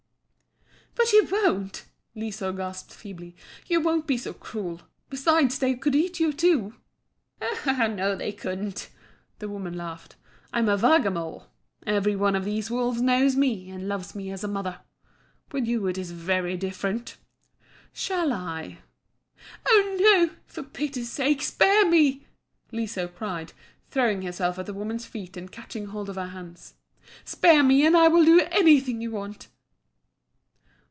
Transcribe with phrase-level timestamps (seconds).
[0.93, 3.35] "But you won't," Liso gasped feebly.
[3.65, 4.81] "You won't be so cruel.
[5.09, 6.75] Besides, they could eat you, too."
[7.41, 8.89] "Oh no, they couldn't,"
[9.39, 10.15] the woman laughed.
[10.53, 11.47] "I'm a Vargamor.
[11.87, 14.81] Every one of these wolves knows me and loves me as a mother.
[15.51, 17.17] With you it is very different.
[17.93, 18.79] Shall I?"
[19.65, 20.31] "Oh no!
[20.45, 22.27] for pity's sake spare me!"
[22.71, 23.53] Liso cried,
[23.89, 26.75] throwing herself at the woman's feet and catching hold of her hands.
[27.23, 29.47] "Spare me, and I will do anything you want."